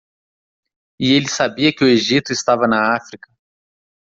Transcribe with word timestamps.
E 0.99 1.11
ele 1.13 1.29
sabia 1.29 1.71
que 1.71 1.83
o 1.83 1.87
Egito 1.87 2.31
estava 2.33 2.67
na 2.67 2.95
África. 2.97 3.29